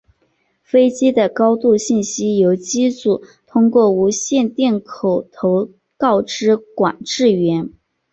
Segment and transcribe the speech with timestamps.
[0.63, 7.69] 飞机的高度信息由机组通过无线电口头告知管制员。